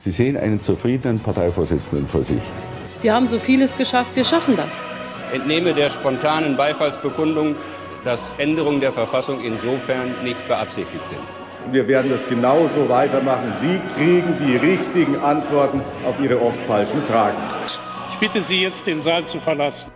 Sie 0.00 0.10
sehen 0.10 0.38
einen 0.38 0.58
zufriedenen 0.58 1.20
Parteivorsitzenden 1.20 2.08
vor 2.08 2.22
sich. 2.22 2.40
Wir 3.02 3.14
haben 3.14 3.28
so 3.28 3.38
vieles 3.38 3.76
geschafft, 3.76 4.16
wir 4.16 4.24
schaffen 4.24 4.56
das. 4.56 4.80
Entnehme 5.30 5.74
der 5.74 5.90
spontanen 5.90 6.56
Beifallsbekundung, 6.56 7.54
dass 8.02 8.32
Änderungen 8.38 8.80
der 8.80 8.92
Verfassung 8.92 9.44
insofern 9.44 10.14
nicht 10.24 10.48
beabsichtigt 10.48 11.06
sind. 11.06 11.20
Wir 11.70 11.86
werden 11.86 12.10
das 12.10 12.26
genauso 12.26 12.88
weitermachen. 12.88 13.52
Sie 13.60 13.78
kriegen 13.94 14.34
die 14.38 14.56
richtigen 14.56 15.16
Antworten 15.18 15.82
auf 16.06 16.18
Ihre 16.18 16.40
oft 16.40 16.60
falschen 16.62 17.02
Fragen. 17.02 17.36
Ich 18.12 18.18
bitte 18.18 18.40
Sie 18.40 18.62
jetzt, 18.62 18.86
den 18.86 19.02
Saal 19.02 19.26
zu 19.26 19.38
verlassen. 19.38 19.90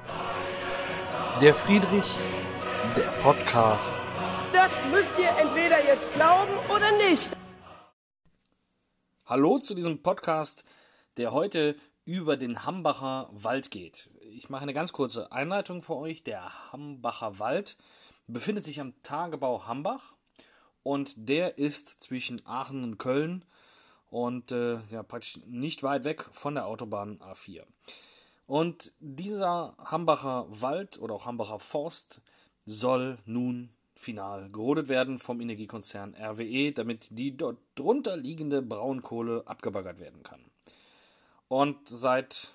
Der 1.40 1.54
Friedrich, 1.54 2.12
der 2.94 3.10
Podcast. 3.22 3.94
Das 4.52 4.70
müsst 4.92 5.18
ihr 5.18 5.30
entweder 5.40 5.78
jetzt 5.88 6.12
glauben 6.14 6.52
oder 6.68 6.92
nicht. 7.08 7.30
Hallo 9.26 9.58
zu 9.58 9.74
diesem 9.74 10.02
Podcast, 10.02 10.66
der 11.16 11.32
heute 11.32 11.76
über 12.04 12.36
den 12.36 12.66
Hambacher 12.66 13.30
Wald 13.32 13.70
geht. 13.70 14.10
Ich 14.20 14.50
mache 14.50 14.64
eine 14.64 14.74
ganz 14.74 14.92
kurze 14.92 15.32
Einleitung 15.32 15.80
für 15.80 15.96
euch. 15.96 16.24
Der 16.24 16.52
Hambacher 16.70 17.38
Wald 17.38 17.78
befindet 18.26 18.64
sich 18.64 18.82
am 18.82 18.92
Tagebau 19.02 19.66
Hambach 19.66 20.12
und 20.82 21.14
der 21.16 21.56
ist 21.56 22.02
zwischen 22.02 22.44
Aachen 22.44 22.84
und 22.84 22.98
Köln 22.98 23.46
und 24.10 24.52
äh, 24.52 24.80
ja, 24.90 25.02
praktisch 25.02 25.38
nicht 25.46 25.82
weit 25.82 26.04
weg 26.04 26.22
von 26.30 26.56
der 26.56 26.66
Autobahn 26.66 27.18
A4. 27.20 27.62
Und 28.46 28.92
dieser 29.00 29.74
Hambacher 29.78 30.44
Wald 30.50 30.98
oder 30.98 31.14
auch 31.14 31.24
Hambacher 31.24 31.60
Forst 31.60 32.20
soll 32.66 33.16
nun 33.24 33.70
final 33.94 34.50
gerodet 34.50 34.88
werden 34.88 35.18
vom 35.18 35.40
Energiekonzern 35.40 36.14
RWE, 36.14 36.72
damit 36.72 37.08
die 37.10 37.36
dort 37.36 37.58
drunter 37.74 38.16
liegende 38.16 38.60
Braunkohle 38.60 39.42
abgebaggert 39.46 40.00
werden 40.00 40.22
kann. 40.22 40.44
Und 41.48 41.88
seit 41.88 42.54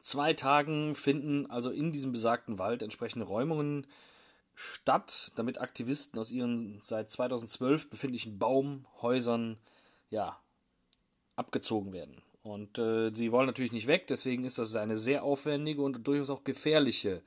zwei 0.00 0.32
Tagen 0.32 0.94
finden 0.94 1.46
also 1.46 1.70
in 1.70 1.92
diesem 1.92 2.12
besagten 2.12 2.58
Wald 2.58 2.82
entsprechende 2.82 3.26
Räumungen 3.26 3.86
statt, 4.54 5.32
damit 5.36 5.60
Aktivisten 5.60 6.18
aus 6.18 6.30
ihren 6.30 6.80
seit 6.80 7.10
2012 7.10 7.90
befindlichen 7.90 8.38
Baumhäusern 8.38 9.58
ja, 10.10 10.40
abgezogen 11.36 11.92
werden. 11.92 12.22
Und 12.42 12.78
äh, 12.78 13.10
sie 13.12 13.32
wollen 13.32 13.46
natürlich 13.46 13.72
nicht 13.72 13.86
weg, 13.86 14.06
deswegen 14.06 14.44
ist 14.44 14.58
das 14.58 14.76
eine 14.76 14.96
sehr 14.96 15.24
aufwendige 15.24 15.82
und 15.82 16.06
durchaus 16.06 16.30
auch 16.30 16.44
gefährliche 16.44 17.22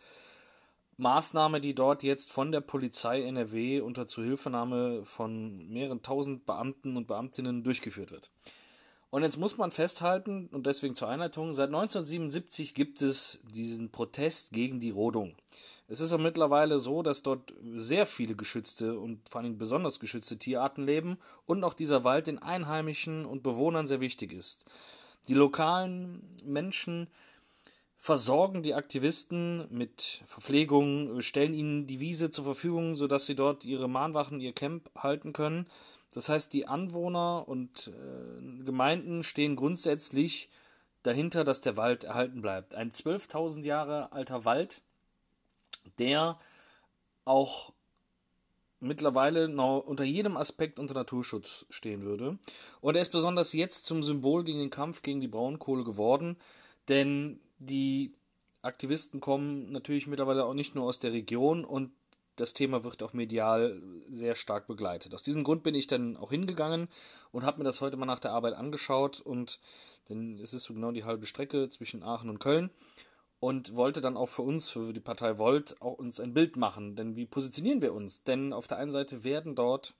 Maßnahme, 0.99 1.61
die 1.61 1.73
dort 1.73 2.03
jetzt 2.03 2.31
von 2.31 2.51
der 2.51 2.61
Polizei 2.61 3.23
NRW 3.23 3.79
unter 3.79 4.05
Zuhilfenahme 4.05 5.05
von 5.05 5.67
mehreren 5.69 6.01
tausend 6.01 6.45
Beamten 6.45 6.97
und 6.97 7.07
Beamtinnen 7.07 7.63
durchgeführt 7.63 8.11
wird. 8.11 8.29
Und 9.09 9.23
jetzt 9.23 9.37
muss 9.37 9.57
man 9.57 9.71
festhalten, 9.71 10.49
und 10.51 10.67
deswegen 10.67 10.93
zur 10.93 11.07
Einleitung, 11.07 11.53
seit 11.53 11.69
1977 11.69 12.75
gibt 12.75 13.01
es 13.01 13.39
diesen 13.55 13.91
Protest 13.91 14.51
gegen 14.51 14.79
die 14.79 14.91
Rodung. 14.91 15.35
Es 15.87 16.01
ist 16.01 16.13
auch 16.13 16.19
mittlerweile 16.19 16.77
so, 16.77 17.01
dass 17.01 17.23
dort 17.23 17.53
sehr 17.75 18.05
viele 18.05 18.35
geschützte 18.35 18.99
und 18.99 19.27
vor 19.29 19.41
allem 19.41 19.57
besonders 19.57 19.99
geschützte 19.99 20.37
Tierarten 20.37 20.85
leben 20.85 21.17
und 21.47 21.63
auch 21.63 21.73
dieser 21.73 22.03
Wald 22.03 22.27
den 22.27 22.39
Einheimischen 22.39 23.25
und 23.25 23.41
Bewohnern 23.41 23.87
sehr 23.87 23.99
wichtig 24.01 24.33
ist. 24.33 24.65
Die 25.27 25.33
lokalen 25.33 26.21
Menschen 26.45 27.07
versorgen 28.01 28.63
die 28.63 28.73
Aktivisten 28.73 29.67
mit 29.69 30.21
Verpflegung, 30.25 31.19
stellen 31.21 31.53
ihnen 31.53 31.85
die 31.85 31.99
Wiese 31.99 32.31
zur 32.31 32.45
Verfügung, 32.45 32.95
sodass 32.95 33.25
sie 33.25 33.35
dort 33.35 33.65
ihre 33.65 33.89
Mahnwachen, 33.89 34.39
ihr 34.39 34.53
Camp 34.53 34.89
halten 34.97 35.33
können. 35.33 35.67
Das 36.13 36.29
heißt, 36.29 36.53
die 36.53 36.65
Anwohner 36.65 37.47
und 37.47 37.89
äh, 37.89 38.63
Gemeinden 38.63 39.21
stehen 39.21 39.57
grundsätzlich 39.57 40.49
dahinter, 41.03 41.43
dass 41.43 41.59
der 41.59 41.75
Wald 41.75 42.05
erhalten 42.05 42.41
bleibt. 42.41 42.73
Ein 42.73 42.91
12.000 42.91 43.65
Jahre 43.65 44.13
alter 44.13 44.45
Wald, 44.45 44.81
der 45.99 46.39
auch 47.25 47.73
mittlerweile 48.79 49.49
noch 49.49 49.81
unter 49.81 50.05
jedem 50.05 50.37
Aspekt 50.37 50.79
unter 50.79 50.93
Naturschutz 50.93 51.65
stehen 51.69 52.03
würde. 52.03 52.39
Und 52.79 52.95
er 52.95 53.01
ist 53.01 53.11
besonders 53.11 53.51
jetzt 53.51 53.85
zum 53.85 54.03
Symbol 54.03 54.45
gegen 54.45 54.59
den 54.59 54.69
Kampf 54.69 55.01
gegen 55.01 55.19
die 55.19 55.27
Braunkohle 55.27 55.83
geworden, 55.83 56.37
denn 56.89 57.39
die 57.59 58.13
Aktivisten 58.61 59.21
kommen 59.21 59.71
natürlich 59.71 60.07
mittlerweile 60.07 60.45
auch 60.45 60.53
nicht 60.53 60.75
nur 60.75 60.85
aus 60.85 60.99
der 60.99 61.13
Region 61.13 61.63
und 61.63 61.91
das 62.35 62.53
Thema 62.53 62.83
wird 62.83 63.03
auch 63.03 63.13
medial 63.13 63.81
sehr 64.09 64.35
stark 64.35 64.67
begleitet. 64.67 65.13
Aus 65.13 65.23
diesem 65.23 65.43
Grund 65.43 65.63
bin 65.63 65.75
ich 65.75 65.87
dann 65.87 66.15
auch 66.17 66.31
hingegangen 66.31 66.87
und 67.31 67.43
habe 67.43 67.59
mir 67.59 67.63
das 67.65 67.81
heute 67.81 67.97
mal 67.97 68.05
nach 68.05 68.19
der 68.19 68.31
Arbeit 68.31 68.53
angeschaut 68.53 69.19
und 69.19 69.59
denn 70.09 70.39
es 70.39 70.53
ist 70.53 70.63
so 70.63 70.73
genau 70.73 70.91
die 70.91 71.03
halbe 71.03 71.25
Strecke 71.25 71.69
zwischen 71.69 72.01
Aachen 72.01 72.29
und 72.29 72.39
Köln 72.39 72.71
und 73.39 73.75
wollte 73.75 74.01
dann 74.01 74.17
auch 74.17 74.27
für 74.27 74.41
uns, 74.41 74.69
für 74.69 74.91
die 74.93 74.99
Partei 74.99 75.37
Volt, 75.37 75.81
auch 75.81 75.97
uns 75.97 76.19
ein 76.19 76.33
Bild 76.33 76.57
machen. 76.57 76.95
Denn 76.95 77.15
wie 77.15 77.25
positionieren 77.25 77.81
wir 77.81 77.93
uns? 77.93 78.23
Denn 78.23 78.53
auf 78.53 78.67
der 78.67 78.77
einen 78.77 78.91
Seite 78.91 79.23
werden 79.23 79.55
dort 79.55 79.95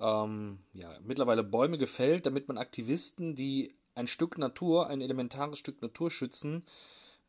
ähm, 0.00 0.58
ja, 0.72 0.90
mittlerweile 1.02 1.44
Bäume 1.44 1.78
gefällt, 1.78 2.26
damit 2.26 2.48
man 2.48 2.58
Aktivisten, 2.58 3.34
die 3.34 3.74
ein 3.94 4.06
Stück 4.06 4.38
Natur, 4.38 4.88
ein 4.88 5.00
elementares 5.00 5.58
Stück 5.58 5.82
Natur 5.82 6.10
schützen, 6.10 6.64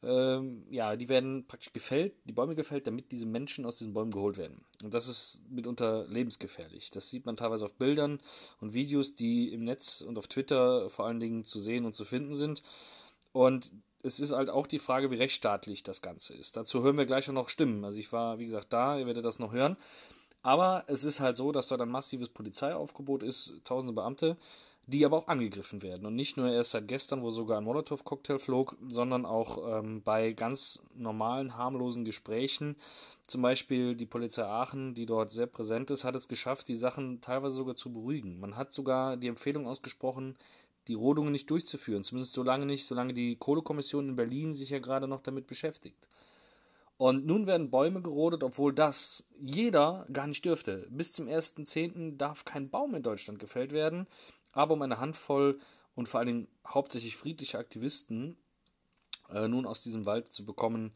ähm, 0.03 0.66
ja, 0.70 0.96
die 0.96 1.09
werden 1.09 1.48
praktisch 1.48 1.74
gefällt, 1.74 2.14
die 2.26 2.34
Bäume 2.34 2.53
gefällt, 2.53 2.86
damit 2.86 3.12
diese 3.12 3.26
Menschen 3.26 3.66
aus 3.66 3.80
diesen 3.80 3.94
Bäumen 3.94 4.12
geholt 4.12 4.38
werden. 4.38 4.64
Und 4.84 4.94
das 4.94 5.08
ist 5.08 5.42
mitunter 5.50 6.06
lebensgefährlich. 6.08 6.92
Das 6.92 7.09
sieht 7.09 7.26
man 7.26 7.38
teilweise 7.38 7.66
auf 7.66 7.74
Bildern 7.74 8.20
und 8.59 8.74
Videos, 8.74 9.16
die 9.16 9.52
im 9.52 9.64
Netz 9.64 10.02
und 10.02 10.18
auf 10.18 10.28
Twitter 10.28 10.90
vor 10.90 11.06
allen 11.06 11.20
Dingen 11.20 11.44
zu 11.44 11.59
sehen 11.59 11.86
und 11.86 11.96
zu 11.96 12.06
finden 12.06 12.36
sind. 12.36 12.62
Und 13.32 13.72
es 14.03 14.20
ist 14.20 14.32
halt 14.32 14.52
auch 14.52 14.68
die 14.68 14.78
Frage, 14.78 15.09
wie 15.09 15.16
rechtsstaatlich 15.16 15.82
das 15.82 16.02
Ganze 16.02 16.36
ist. 16.36 16.56
Dazu 16.56 16.84
hören 16.84 16.97
wir 16.97 17.08
gleich 17.08 17.28
noch 17.30 17.50
Stimmen. 17.50 17.84
Also 17.84 17.97
ich 17.97 18.12
war, 18.14 18.38
wie 18.38 18.46
gesagt, 18.46 18.72
da, 18.72 19.00
ihr 19.00 19.08
werdet 19.08 19.26
das 19.26 19.40
noch 19.40 19.53
hören. 19.53 19.76
Aber 20.44 20.84
es 20.86 21.03
ist 21.03 21.20
halt 21.20 21.36
so, 21.36 21.52
dass 21.52 21.70
dort 21.70 21.82
ein 21.82 21.90
massives 21.90 22.30
Polizeiaufgebot 22.30 23.24
ist, 23.24 23.62
tausende 23.64 23.94
Beamte, 23.94 24.38
die 24.88 25.06
aber 25.06 25.18
auch 25.18 25.28
angegriffen 25.28 25.81
werden. 25.81 26.06
Und 26.06 26.16
nicht 26.16 26.38
nur 26.38 26.50
erst 26.51 26.72
seit 26.72 26.88
gestern, 26.88 27.23
wo 27.23 27.31
sogar 27.31 27.57
ein 27.57 27.63
Molotow-Cocktail 27.63 28.38
flog, 28.38 28.78
sondern 28.88 29.25
auch 29.25 29.79
ähm, 29.79 30.01
bei 30.03 30.34
ganz 30.34 30.84
normalen, 30.96 31.57
harmlosen 31.57 32.06
Gesprächen. 32.06 32.75
Zum 33.25 33.41
Beispiel 33.41 33.96
die 33.96 34.06
Polizei 34.06 34.44
Aachen, 34.44 34.94
die 34.94 35.06
dort 35.06 35.31
sehr 35.31 35.47
präsent 35.47 35.90
ist, 35.90 36.03
hat 36.03 36.16
es 36.16 36.28
geschafft, 36.28 36.68
die 36.68 36.75
Sachen 36.75 37.19
teilweise 37.22 37.56
sogar 37.56 37.75
zu 37.75 37.91
beruhigen. 37.91 38.40
Man 38.40 38.56
hat 38.56 38.73
sogar 38.73 39.18
die 39.18 39.28
Empfehlung 39.28 39.68
ausgesprochen, 39.68 40.38
die 40.88 40.94
Rodungen 40.94 41.31
nicht 41.31 41.50
durchzuführen. 41.50 42.03
Zumindest 42.03 42.34
solange 42.34 42.67
nicht, 42.67 42.85
solange 42.85 43.16
die 43.16 43.38
Kohlekommission 43.38 44.09
in 44.09 44.16
Berlin 44.16 44.53
sich 44.53 44.69
ja 44.69 44.79
gerade 44.79 45.07
noch 45.07 45.22
damit 45.22 45.47
beschäftigt. 45.47 46.07
Und 46.97 47.25
nun 47.25 47.46
werden 47.46 47.72
Bäume 47.72 48.02
gerodet, 48.02 48.44
obwohl 48.44 48.73
das 48.73 49.25
jeder 49.41 50.06
gar 50.13 50.28
nicht 50.28 50.46
dürfte. 50.46 50.88
Bis 50.90 51.12
zum 51.12 51.28
1.10. 51.28 52.16
darf 52.16 52.46
kein 52.46 52.69
Baum 52.69 52.96
in 52.96 53.03
Deutschland 53.03 53.40
gefällt 53.40 53.73
werden, 53.73 54.07
aber 54.56 54.74
um 54.74 54.82
eine 54.82 55.00
Handvoll 55.00 55.60
und 55.94 56.10
vor 56.10 56.20
allen 56.20 56.28
Dingen 56.28 56.48
hauptsächlich 56.66 57.16
friedliche 57.16 57.60
Aktivisten 57.60 58.36
äh, 59.30 59.48
nun 59.48 59.68
aus 59.68 59.84
diesem 59.84 60.08
Wald 60.08 60.34
zu 60.34 60.46
bekommen, 60.46 60.94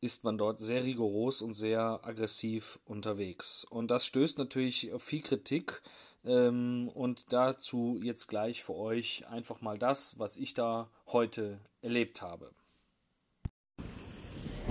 ist 0.00 0.22
man 0.22 0.38
dort 0.38 0.58
sehr 0.58 0.84
rigoros 0.84 1.42
und 1.42 1.54
sehr 1.54 2.00
aggressiv 2.04 2.78
unterwegs. 2.84 3.64
Und 3.64 3.90
das 3.90 4.06
stößt 4.06 4.38
natürlich 4.38 4.92
auf 4.92 5.02
viel 5.02 5.22
Kritik, 5.22 5.82
ähm, 6.24 6.90
und 6.94 7.32
dazu 7.32 7.98
jetzt 8.02 8.28
gleich 8.28 8.64
für 8.64 8.74
euch 8.74 9.24
einfach 9.28 9.60
mal 9.60 9.78
das, 9.78 10.18
was 10.18 10.36
ich 10.36 10.54
da 10.54 10.88
heute 11.06 11.58
erlebt 11.82 12.22
habe. 12.22 12.50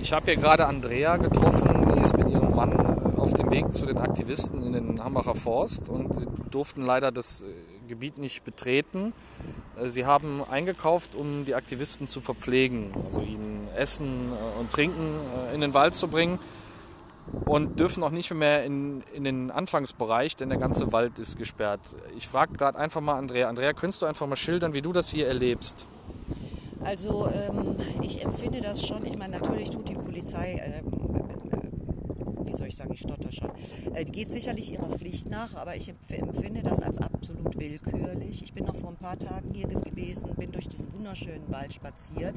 Ich 0.00 0.12
habe 0.12 0.26
hier 0.26 0.36
gerade 0.36 0.66
Andrea 0.66 1.16
getroffen, 1.16 1.94
die 1.94 2.00
ist 2.02 2.16
mit 2.16 2.28
ihrem 2.28 2.54
Mann 2.54 2.72
äh, 2.72 3.20
auf 3.20 3.32
dem 3.34 3.50
Weg 3.50 3.72
zu 3.72 3.86
den 3.86 3.98
Aktivisten 3.98 4.62
in 4.62 4.72
den 4.72 5.02
Hambacher 5.02 5.34
Forst 5.34 5.88
und 5.88 6.14
sie 6.14 6.26
durften 6.50 6.82
leider 6.82 7.12
das 7.12 7.42
äh, 7.42 7.54
Gebiet 7.84 8.18
nicht 8.18 8.44
betreten. 8.44 9.12
Äh, 9.80 9.88
sie 9.88 10.06
haben 10.06 10.42
eingekauft, 10.44 11.14
um 11.14 11.44
die 11.44 11.54
Aktivisten 11.54 12.06
zu 12.06 12.20
verpflegen, 12.20 12.92
also 13.04 13.20
ihnen 13.20 13.68
Essen 13.76 14.32
und 14.58 14.70
Trinken 14.70 15.20
in 15.54 15.60
den 15.60 15.74
Wald 15.74 15.94
zu 15.94 16.08
bringen 16.08 16.38
und 17.44 17.80
dürfen 17.80 18.02
auch 18.02 18.10
nicht 18.10 18.32
mehr 18.32 18.64
in, 18.64 19.02
in 19.14 19.24
den 19.24 19.50
Anfangsbereich, 19.50 20.36
denn 20.36 20.48
der 20.48 20.58
ganze 20.58 20.92
Wald 20.92 21.18
ist 21.18 21.36
gesperrt. 21.38 21.80
Ich 22.16 22.28
frage 22.28 22.52
gerade 22.52 22.78
einfach 22.78 23.00
mal 23.00 23.16
Andrea. 23.16 23.48
Andrea, 23.48 23.72
könntest 23.72 24.02
du 24.02 24.06
einfach 24.06 24.26
mal 24.26 24.36
schildern, 24.36 24.74
wie 24.74 24.82
du 24.82 24.92
das 24.92 25.08
hier 25.08 25.26
erlebst? 25.26 25.86
Also 26.82 27.28
ähm, 27.28 27.76
ich 28.02 28.22
empfinde 28.22 28.60
das 28.60 28.86
schon, 28.86 29.06
ich 29.06 29.16
meine, 29.16 29.38
natürlich 29.38 29.70
tut 29.70 29.88
die 29.88 29.94
Polizei, 29.94 30.54
äh, 30.54 30.82
wie 32.46 32.52
soll 32.52 32.66
ich 32.66 32.76
sagen, 32.76 32.92
ich 32.92 33.00
stotter 33.00 33.23
schon. 33.34 33.50
Äh, 33.94 34.04
geht 34.04 34.28
sicherlich 34.28 34.72
ihrer 34.72 34.88
Pflicht 34.90 35.30
nach, 35.30 35.54
aber 35.54 35.76
ich 35.76 35.90
empf- 35.90 36.14
empfinde 36.18 36.62
das 36.62 36.82
als 36.82 36.98
absolut 36.98 37.58
willkürlich. 37.58 38.42
Ich 38.42 38.52
bin 38.52 38.64
noch 38.64 38.76
vor 38.76 38.90
ein 38.90 38.96
paar 38.96 39.18
Tagen 39.18 39.52
hier 39.52 39.66
ge- 39.68 39.80
gewesen, 39.80 40.30
bin 40.36 40.52
durch 40.52 40.68
diesen 40.68 40.92
wunderschönen 40.94 41.50
Wald 41.50 41.72
spaziert 41.72 42.34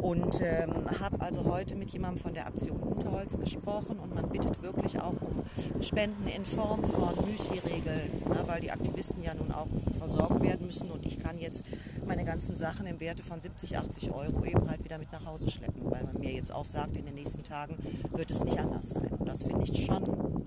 und 0.00 0.40
ähm, 0.42 0.72
habe 1.00 1.20
also 1.20 1.44
heute 1.44 1.74
mit 1.76 1.90
jemandem 1.90 2.22
von 2.22 2.34
der 2.34 2.46
Aktion 2.46 2.78
Unterholz 2.80 3.38
gesprochen 3.38 3.98
und 3.98 4.14
man 4.14 4.28
bittet 4.28 4.62
wirklich 4.62 5.00
auch 5.00 5.14
um 5.20 5.42
Spenden 5.82 6.26
in 6.28 6.44
Form 6.44 6.82
von 6.84 7.14
Müsli-Regeln, 7.28 8.10
ne, 8.28 8.42
weil 8.46 8.60
die 8.60 8.70
Aktivisten 8.70 9.22
ja 9.22 9.34
nun 9.34 9.52
auch 9.52 9.66
versorgt 9.98 10.42
werden 10.42 10.66
müssen 10.66 10.90
und 10.90 11.04
ich 11.06 11.18
kann 11.18 11.38
jetzt 11.38 11.62
meine 12.06 12.24
ganzen 12.24 12.56
Sachen 12.56 12.86
im 12.86 13.00
Werte 13.00 13.22
von 13.22 13.38
70, 13.38 13.78
80 13.78 14.10
Euro 14.12 14.44
eben 14.44 14.68
halt 14.68 14.84
wieder 14.84 14.98
mit 14.98 15.10
nach 15.12 15.24
Hause 15.26 15.50
schleppen, 15.50 15.82
weil 15.90 16.04
man 16.04 16.18
mir 16.20 16.32
jetzt 16.32 16.54
auch 16.54 16.64
sagt, 16.64 16.96
in 16.96 17.04
den 17.06 17.14
nächsten 17.14 17.42
Tagen 17.42 17.76
wird 18.12 18.30
es 18.30 18.44
nicht 18.44 18.58
anders 18.58 18.90
sein. 18.90 19.08
Und 19.18 19.28
das 19.28 19.42
finde 19.42 19.64
ich 19.64 19.84
schon, 19.86 20.04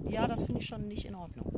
ja, 0.10 0.28
das 0.28 0.44
finde 0.44 0.62
ich 0.62 0.68
schon 0.68 0.88
nicht 0.88 1.06
in 1.06 1.16
Ordnung. 1.16 1.49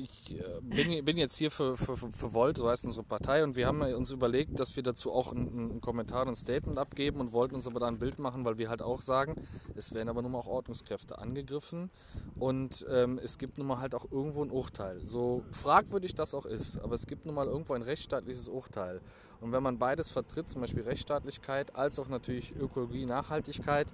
Ich 0.00 0.38
äh, 0.38 0.60
bin, 0.62 1.04
bin 1.04 1.16
jetzt 1.16 1.36
hier 1.36 1.50
für, 1.50 1.76
für, 1.76 1.96
für 1.96 2.32
Volt, 2.32 2.56
so 2.56 2.68
heißt 2.68 2.84
unsere 2.84 3.04
Partei, 3.04 3.42
und 3.42 3.56
wir 3.56 3.66
haben 3.66 3.80
uns 3.80 4.12
überlegt, 4.12 4.60
dass 4.60 4.76
wir 4.76 4.84
dazu 4.84 5.12
auch 5.12 5.32
einen, 5.32 5.70
einen 5.70 5.80
Kommentar 5.80 6.22
und 6.22 6.28
ein 6.28 6.36
Statement 6.36 6.78
abgeben 6.78 7.18
und 7.18 7.32
wollten 7.32 7.56
uns 7.56 7.66
aber 7.66 7.80
da 7.80 7.88
ein 7.88 7.98
Bild 7.98 8.20
machen, 8.20 8.44
weil 8.44 8.58
wir 8.58 8.68
halt 8.68 8.80
auch 8.80 9.02
sagen, 9.02 9.34
es 9.74 9.92
werden 9.94 10.08
aber 10.08 10.22
nun 10.22 10.30
mal 10.30 10.38
auch 10.38 10.46
Ordnungskräfte 10.46 11.18
angegriffen 11.18 11.90
und 12.38 12.86
ähm, 12.88 13.18
es 13.20 13.38
gibt 13.38 13.58
nun 13.58 13.66
mal 13.66 13.80
halt 13.80 13.96
auch 13.96 14.06
irgendwo 14.12 14.44
ein 14.44 14.52
Urteil. 14.52 15.00
So 15.04 15.42
fragwürdig 15.50 16.14
das 16.14 16.32
auch 16.32 16.46
ist, 16.46 16.78
aber 16.78 16.94
es 16.94 17.08
gibt 17.08 17.26
nun 17.26 17.34
mal 17.34 17.48
irgendwo 17.48 17.72
ein 17.72 17.82
rechtsstaatliches 17.82 18.46
Urteil. 18.46 19.00
Und 19.40 19.50
wenn 19.50 19.64
man 19.64 19.78
beides 19.78 20.10
vertritt, 20.10 20.48
zum 20.48 20.60
Beispiel 20.60 20.84
Rechtsstaatlichkeit 20.84 21.74
als 21.74 21.98
auch 21.98 22.08
natürlich 22.08 22.54
Ökologie, 22.54 23.04
Nachhaltigkeit, 23.04 23.88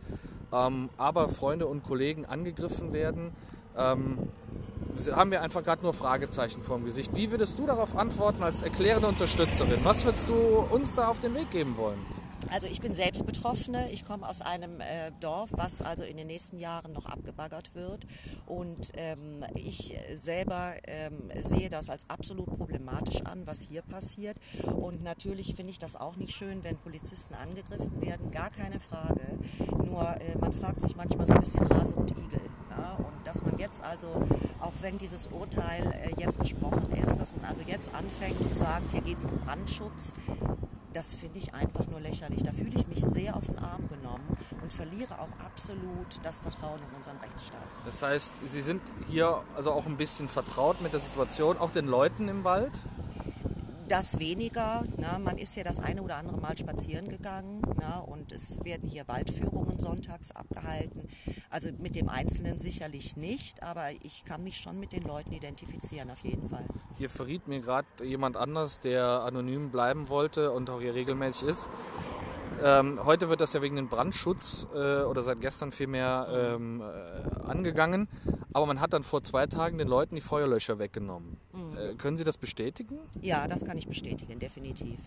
ähm, 0.52 0.90
aber 0.98 1.30
Freunde 1.30 1.66
und 1.66 1.82
Kollegen 1.82 2.26
angegriffen 2.26 2.92
werden, 2.92 3.32
ähm, 3.76 4.28
haben 5.14 5.30
wir 5.30 5.42
einfach 5.42 5.62
gerade 5.62 5.82
nur 5.82 5.94
Fragezeichen 5.94 6.60
vor 6.60 6.76
dem 6.76 6.84
Gesicht. 6.84 7.14
Wie 7.14 7.30
würdest 7.30 7.58
du 7.58 7.66
darauf 7.66 7.96
antworten 7.96 8.42
als 8.42 8.62
erklärende 8.62 9.08
Unterstützerin? 9.08 9.78
Was 9.84 10.04
würdest 10.04 10.28
du 10.28 10.34
uns 10.34 10.94
da 10.94 11.08
auf 11.08 11.20
den 11.20 11.34
Weg 11.34 11.50
geben 11.50 11.76
wollen? 11.76 11.98
Also 12.50 12.66
ich 12.66 12.80
bin 12.80 12.92
selbst 12.92 13.26
Betroffene. 13.26 13.90
Ich 13.90 14.04
komme 14.04 14.28
aus 14.28 14.40
einem 14.40 14.80
äh, 14.80 15.10
Dorf, 15.20 15.50
was 15.52 15.82
also 15.82 16.04
in 16.04 16.16
den 16.16 16.26
nächsten 16.26 16.58
Jahren 16.58 16.92
noch 16.92 17.06
abgebaggert 17.06 17.74
wird. 17.74 18.04
Und 18.46 18.92
ähm, 18.94 19.44
ich 19.54 19.96
selber 20.14 20.74
ähm, 20.86 21.30
sehe 21.42 21.68
das 21.68 21.90
als 21.90 22.08
absolut 22.10 22.46
problematisch 22.56 23.22
an, 23.22 23.46
was 23.46 23.62
hier 23.62 23.82
passiert. 23.82 24.36
Und 24.64 25.02
natürlich 25.02 25.54
finde 25.54 25.70
ich 25.72 25.78
das 25.78 25.96
auch 25.96 26.16
nicht 26.16 26.34
schön, 26.34 26.62
wenn 26.64 26.76
Polizisten 26.76 27.34
angegriffen 27.34 28.00
werden. 28.00 28.30
Gar 28.30 28.50
keine 28.50 28.80
Frage. 28.80 29.38
Nur 29.84 30.02
äh, 30.20 30.36
man 30.38 30.52
fragt 30.52 30.80
sich 30.80 30.96
manchmal 30.96 31.26
so 31.26 31.32
ein 31.32 31.40
bisschen 31.40 31.68
Hase 31.70 31.94
und 31.94 32.10
Igel. 32.10 32.40
Ja? 32.70 32.94
Und 32.98 33.26
dass 33.26 33.42
man 33.42 33.58
jetzt 33.58 33.82
also, 33.82 34.22
wenn 34.84 34.98
dieses 34.98 35.28
Urteil 35.28 35.82
äh, 36.02 36.20
jetzt 36.20 36.38
gesprochen 36.38 36.92
ist, 36.92 37.18
dass 37.18 37.34
man 37.34 37.46
also 37.46 37.62
jetzt 37.66 37.92
anfängt 37.94 38.38
und 38.38 38.54
sagt, 38.54 38.92
hier 38.92 39.00
geht 39.00 39.16
es 39.16 39.24
um 39.24 39.36
Brandschutz, 39.38 40.14
das 40.92 41.14
finde 41.14 41.38
ich 41.38 41.54
einfach 41.54 41.86
nur 41.86 42.00
lächerlich. 42.00 42.42
Da 42.42 42.52
fühle 42.52 42.78
ich 42.78 42.86
mich 42.86 43.02
sehr 43.02 43.34
auf 43.34 43.46
den 43.46 43.58
Arm 43.58 43.88
genommen 43.88 44.36
und 44.62 44.72
verliere 44.72 45.18
auch 45.18 45.44
absolut 45.44 46.06
das 46.22 46.40
Vertrauen 46.40 46.78
in 46.78 46.96
unseren 46.96 47.16
Rechtsstaat. 47.16 47.62
Das 47.86 48.02
heißt, 48.02 48.34
Sie 48.44 48.60
sind 48.60 48.82
hier 49.08 49.42
also 49.56 49.72
auch 49.72 49.86
ein 49.86 49.96
bisschen 49.96 50.28
vertraut 50.28 50.80
mit 50.82 50.92
der 50.92 51.00
Situation, 51.00 51.56
auch 51.58 51.70
den 51.70 51.86
Leuten 51.86 52.28
im 52.28 52.44
Wald? 52.44 52.72
Das 53.88 54.18
weniger. 54.18 54.82
Na, 54.96 55.18
man 55.18 55.36
ist 55.36 55.56
ja 55.56 55.62
das 55.62 55.78
eine 55.78 56.02
oder 56.02 56.16
andere 56.16 56.38
Mal 56.38 56.56
spazieren 56.56 57.08
gegangen 57.08 57.60
na, 57.78 57.98
und 57.98 58.32
es 58.32 58.64
werden 58.64 58.88
hier 58.88 59.06
Waldführungen 59.08 59.78
sonntags 59.78 60.30
abgehalten. 60.30 61.08
Also 61.50 61.68
mit 61.80 61.94
dem 61.94 62.08
Einzelnen 62.08 62.58
sicherlich 62.58 63.16
nicht, 63.16 63.62
aber 63.62 63.90
ich 64.02 64.24
kann 64.24 64.42
mich 64.42 64.56
schon 64.56 64.80
mit 64.80 64.92
den 64.92 65.02
Leuten 65.02 65.32
identifizieren, 65.32 66.10
auf 66.10 66.20
jeden 66.20 66.48
Fall. 66.48 66.64
Hier 66.96 67.10
verriet 67.10 67.46
mir 67.46 67.60
gerade 67.60 67.86
jemand 68.02 68.36
anders, 68.36 68.80
der 68.80 69.04
anonym 69.04 69.70
bleiben 69.70 70.08
wollte 70.08 70.50
und 70.52 70.70
auch 70.70 70.80
hier 70.80 70.94
regelmäßig 70.94 71.48
ist. 71.48 71.68
Ähm, 72.62 73.04
heute 73.04 73.28
wird 73.28 73.40
das 73.40 73.52
ja 73.52 73.62
wegen 73.62 73.76
dem 73.76 73.88
Brandschutz 73.88 74.66
äh, 74.74 75.02
oder 75.02 75.22
seit 75.22 75.40
gestern 75.40 75.72
vielmehr 75.72 76.28
ähm, 76.32 76.80
äh, 76.80 77.46
angegangen. 77.46 78.08
Aber 78.52 78.66
man 78.66 78.80
hat 78.80 78.92
dann 78.92 79.02
vor 79.02 79.22
zwei 79.22 79.46
Tagen 79.46 79.76
den 79.76 79.88
Leuten 79.88 80.14
die 80.14 80.20
Feuerlöscher 80.20 80.78
weggenommen. 80.78 81.36
Äh, 81.76 81.94
können 81.94 82.16
Sie 82.16 82.24
das 82.24 82.38
bestätigen? 82.38 82.98
Ja, 83.20 83.46
das 83.48 83.64
kann 83.64 83.76
ich 83.76 83.86
bestätigen, 83.88 84.38
definitiv. 84.38 84.98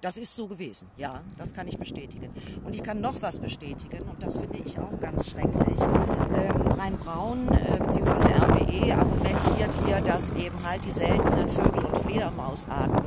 Das 0.00 0.18
ist 0.18 0.36
so 0.36 0.46
gewesen, 0.46 0.88
ja, 0.98 1.22
das 1.38 1.54
kann 1.54 1.66
ich 1.66 1.78
bestätigen. 1.78 2.28
Und 2.64 2.74
ich 2.74 2.82
kann 2.82 3.00
noch 3.00 3.22
was 3.22 3.40
bestätigen, 3.40 4.02
und 4.02 4.22
das 4.22 4.36
finde 4.36 4.58
ich 4.62 4.78
auch 4.78 5.00
ganz 5.00 5.30
schrecklich. 5.30 5.80
Ähm, 5.80 6.72
Rhein-Braun 6.72 7.48
äh, 7.48 7.78
bzw. 7.78 8.12
RWE 8.12 8.94
argumentiert 8.98 9.70
hier, 9.86 10.02
dass 10.02 10.30
eben 10.32 10.62
halt 10.62 10.84
die 10.84 10.90
seltenen 10.90 11.48
Vögel- 11.48 11.86
und 11.86 11.96
Fledermausarten, 11.96 13.02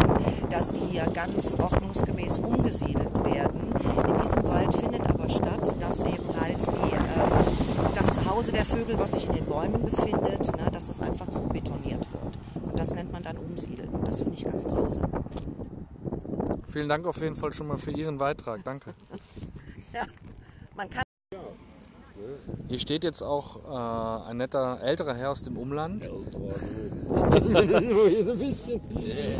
dass 0.49 0.71
die 0.71 0.79
hier 0.79 1.05
ganz 1.13 1.53
ordnungsgemäß 1.53 2.39
umgesiedelt 2.39 3.13
werden. 3.23 3.71
In 4.07 4.21
diesem 4.23 4.47
Wald 4.47 4.73
findet 4.73 5.07
aber 5.07 5.29
statt, 5.29 5.75
dass 5.79 6.01
eben 6.01 6.41
halt 6.41 6.65
die, 6.65 6.95
äh, 6.95 7.93
das 7.93 8.07
Zuhause 8.11 8.51
der 8.51 8.65
Vögel, 8.65 8.97
was 8.97 9.11
sich 9.11 9.27
in 9.27 9.35
den 9.35 9.45
Bäumen 9.45 9.83
befindet, 9.83 10.51
ne, 10.57 10.71
dass 10.71 10.89
es 10.89 10.99
einfach 11.01 11.27
zubetoniert 11.27 12.05
wird. 12.11 12.37
Und 12.63 12.79
das 12.79 12.91
nennt 12.91 13.11
man 13.11 13.21
dann 13.37 13.45
Umsiedeln. 13.45 13.89
Und 13.89 14.07
das 14.07 14.19
finde 14.19 14.35
ich 14.35 14.43
ganz 14.43 14.65
grausam. 14.65 15.11
Vielen 16.69 16.89
Dank 16.89 17.05
auf 17.07 17.21
jeden 17.21 17.35
Fall 17.35 17.53
schon 17.53 17.67
mal 17.67 17.77
für 17.77 17.91
Ihren 17.91 18.17
Beitrag. 18.17 18.63
Danke. 18.63 18.93
Ja, 19.93 20.03
man 20.75 20.89
kann 20.89 21.03
Hier 22.67 22.77
steht 22.77 23.05
jetzt 23.05 23.21
auch 23.23 23.63
äh, 23.63 24.29
ein 24.29 24.37
netter 24.37 24.79
älterer 24.81 25.15
Herr 25.15 25.31
aus 25.31 25.43
dem 25.43 25.57
Umland. 25.57 26.11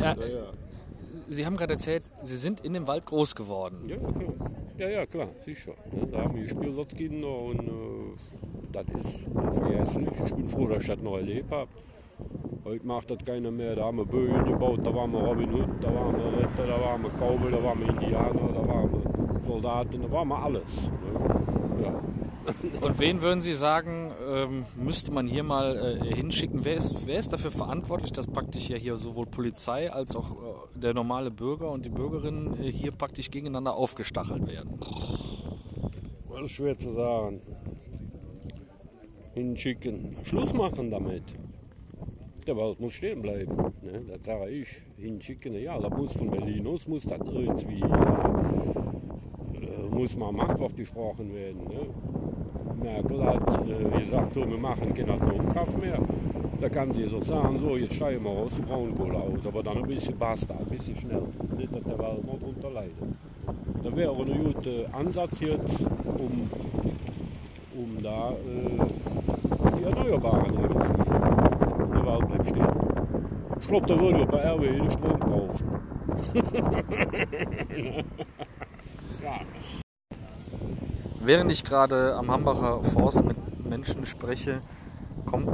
Ja, 0.01 0.15
Sie 1.27 1.45
haben 1.45 1.57
gerade 1.57 1.73
erzählt, 1.73 2.05
Sie 2.23 2.37
sind 2.37 2.61
in 2.61 2.73
dem 2.73 2.87
Wald 2.87 3.05
groß 3.05 3.35
geworden. 3.35 3.89
Ja, 3.89 3.97
klar. 3.97 4.51
Ja, 4.79 4.89
ja, 4.89 5.05
klar, 5.05 5.27
sicher. 5.43 5.73
Da 6.11 6.23
haben 6.23 6.35
wir 6.35 6.43
gespielt 6.43 6.77
als 6.77 6.95
Kinder 6.95 7.37
und 7.37 7.59
äh, 7.59 8.71
das 8.71 8.85
ist 8.85 9.27
unvergesslich. 9.35 10.09
Ich 10.27 10.33
bin 10.33 10.47
froh, 10.47 10.67
dass 10.67 10.83
ich 10.83 10.87
das 10.87 11.01
noch 11.01 11.17
erlebt 11.17 11.51
habe. 11.51 11.69
Heute 12.67 12.85
macht 12.85 13.09
das 13.09 13.23
keiner 13.23 13.49
mehr. 13.49 13.77
Da 13.77 13.85
haben 13.85 13.97
wir 13.97 14.05
Bögen 14.05 14.43
gebaut, 14.43 14.81
da 14.83 14.93
waren 14.93 15.13
wir 15.13 15.19
Robin 15.19 15.53
Hood, 15.53 15.69
da 15.79 15.87
waren 15.87 16.13
wir 16.17 16.37
Ritter, 16.37 16.67
da 16.67 16.81
waren 16.81 17.01
wir 17.01 17.09
Cowboy, 17.11 17.49
da 17.49 17.63
waren 17.63 17.79
wir 17.79 17.87
Indianer, 17.87 18.53
da 18.53 18.67
waren 18.67 18.91
wir 18.91 19.41
Soldaten, 19.47 20.01
da 20.01 20.11
waren 20.11 20.27
wir 20.27 20.43
alles. 20.43 20.81
Ne? 20.81 21.83
Ja. 21.85 22.01
Und 22.85 22.99
wen 22.99 23.21
würden 23.21 23.39
Sie 23.39 23.53
sagen, 23.53 24.11
ähm, 24.29 24.65
müsste 24.75 25.13
man 25.13 25.27
hier 25.27 25.43
mal 25.43 25.97
äh, 26.01 26.13
hinschicken? 26.13 26.65
Wer 26.65 26.75
ist, 26.75 27.07
wer 27.07 27.19
ist 27.19 27.31
dafür 27.31 27.51
verantwortlich, 27.51 28.11
dass 28.11 28.27
praktisch 28.27 28.67
ja 28.67 28.75
hier 28.75 28.97
sowohl 28.97 29.27
Polizei 29.27 29.89
als 29.89 30.13
auch 30.17 30.31
äh, 30.31 30.77
der 30.77 30.93
normale 30.93 31.31
Bürger 31.31 31.71
und 31.71 31.85
die 31.85 31.89
Bürgerinnen 31.89 32.61
äh, 32.61 32.69
hier 32.69 32.91
praktisch 32.91 33.31
gegeneinander 33.31 33.75
aufgestachelt 33.75 34.45
werden? 34.45 34.77
Das 36.29 36.41
ist 36.41 36.51
schwer 36.51 36.77
zu 36.77 36.91
sagen. 36.91 37.39
Hinschicken. 39.35 40.17
Schluss 40.25 40.53
machen 40.53 40.91
damit. 40.91 41.23
Der 42.47 42.55
Wald 42.55 42.79
muss 42.79 42.93
stehen 42.93 43.21
bleiben. 43.21 43.57
Ne? 43.81 44.01
Das 44.07 44.25
sage 44.25 44.49
ich. 44.49 44.69
Hinschicken. 44.95 45.61
Ja, 45.61 45.77
das 45.77 45.91
muss 45.91 46.13
von 46.13 46.31
Berlin 46.31 46.65
aus, 46.65 46.87
muss 46.87 47.03
das 47.03 47.19
irgendwie, 47.29 47.81
äh, 47.81 47.87
muss 49.91 50.15
mal 50.15 50.31
Machtwort 50.31 50.77
gesprochen 50.77 51.35
werden. 51.35 51.67
Ne? 51.67 51.81
Merkel 52.81 53.21
hat 53.23 53.67
äh, 53.67 53.99
gesagt, 53.99 54.33
so, 54.33 54.49
wir 54.49 54.57
machen 54.57 54.93
keine 54.93 55.11
Atomkraft 55.13 55.77
mehr. 55.81 55.99
Da 56.61 56.69
kann 56.69 56.93
sie 56.93 57.09
so 57.09 57.21
sagen, 57.21 57.59
so, 57.59 57.75
jetzt 57.75 57.95
steigen 57.95 58.23
wir 58.23 58.31
aus 58.31 58.55
die 58.55 58.61
Braunkohle 58.61 59.17
aus. 59.17 59.45
Aber 59.45 59.61
dann 59.61 59.77
ein 59.77 59.87
bisschen 59.87 60.17
basta, 60.17 60.55
ein 60.55 60.65
bisschen 60.65 60.95
schnell. 60.95 61.23
Nicht, 61.57 61.75
dass 61.75 61.83
der 61.83 61.99
Wald 61.99 62.25
noch 62.25 62.39
drunter 62.39 62.71
leidet. 62.71 62.93
Da 63.83 63.93
wäre 63.95 64.15
ein 64.15 64.43
guter 64.43 64.85
Ansatz 64.93 65.41
jetzt, 65.41 65.81
um, 65.81 66.49
um 67.75 68.01
da 68.01 68.31
äh, 68.31 68.35
die 69.77 69.83
Erneuerbaren 69.83 70.57
herzuziehen. 70.57 71.05
Der 71.93 72.05
Wald 72.05 72.27
bleibt 72.27 72.47
stehen. 72.47 72.67
Ich 73.67 73.71
glaube, 73.71 73.85
da 73.85 73.99
würde 73.99 74.25
bei 74.25 74.49
RW 74.49 74.77
den 74.77 74.89
Strom 74.89 75.19
kaufen. 75.19 75.67
ja. 79.21 79.39
Während 81.19 81.51
ich 81.51 81.65
gerade 81.65 82.15
am 82.15 82.31
Hambacher 82.31 82.81
Forst 82.81 83.25
mit 83.25 83.35
Menschen 83.69 84.05
spreche, 84.05 84.61
kommt 85.25 85.49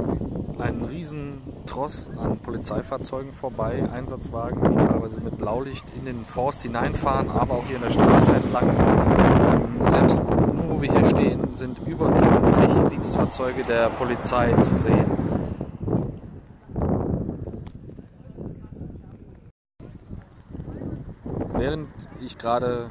ein 0.60 0.82
riesen 0.82 1.42
Tross 1.66 2.08
an 2.16 2.38
Polizeifahrzeugen 2.38 3.32
vorbei, 3.32 3.88
Einsatzwagen, 3.92 4.62
die 4.62 4.86
teilweise 4.86 5.20
mit 5.20 5.36
Blaulicht 5.36 5.84
in 5.98 6.04
den 6.04 6.24
Forst 6.24 6.62
hineinfahren, 6.62 7.28
aber 7.28 7.54
auch 7.54 7.64
hier 7.66 7.78
in 7.78 7.82
der 7.82 7.90
Straße 7.90 8.34
entlang. 8.34 8.68
Ähm, 8.68 9.88
selbst 9.88 10.22
nur 10.22 10.70
wo 10.70 10.80
wir 10.80 10.92
hier 10.92 11.04
stehen, 11.06 11.52
sind 11.52 11.80
über 11.84 12.14
20 12.14 12.90
Dienstfahrzeuge 12.90 13.64
der 13.64 13.88
Polizei 13.88 14.52
zu 14.60 14.76
sehen. 14.76 15.13
Während 21.64 21.88
ich 22.20 22.36
gerade 22.36 22.90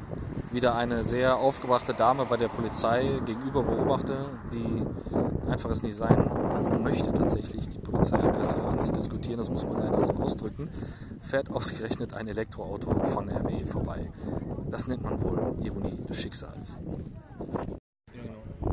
wieder 0.50 0.74
eine 0.74 1.04
sehr 1.04 1.36
aufgebrachte 1.36 1.94
Dame 1.94 2.24
bei 2.24 2.36
der 2.36 2.48
Polizei 2.48 3.08
gegenüber 3.24 3.62
beobachte, 3.62 4.16
die 4.52 5.48
einfach 5.48 5.70
es 5.70 5.84
nicht 5.84 5.94
sein 5.94 6.28
lassen 6.52 6.82
möchte, 6.82 7.12
tatsächlich 7.12 7.68
die 7.68 7.78
Polizei 7.78 8.18
aggressiv 8.18 8.66
anzudiskutieren, 8.66 9.36
das 9.36 9.48
muss 9.48 9.64
man 9.64 9.78
leider 9.78 10.02
so 10.02 10.14
ausdrücken, 10.14 10.70
fährt 11.20 11.52
ausgerechnet 11.52 12.14
ein 12.14 12.26
Elektroauto 12.26 13.04
von 13.04 13.28
RW 13.28 13.64
vorbei. 13.64 14.10
Das 14.72 14.88
nennt 14.88 15.04
man 15.04 15.22
wohl 15.22 15.54
Ironie 15.62 16.04
des 16.08 16.20
Schicksals. 16.20 16.76